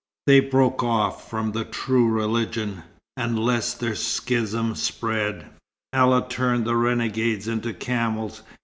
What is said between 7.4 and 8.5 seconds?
into camels.